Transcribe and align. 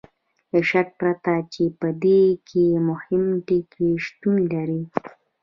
له 0.51 0.59
شک 0.69 0.87
پرته 0.99 1.33
چې 1.53 1.63
په 1.79 1.87
دې 2.03 2.21
کې 2.47 2.65
مهم 2.89 3.23
ټکي 3.47 3.89
شتون 4.05 4.35
لري. 4.53 4.81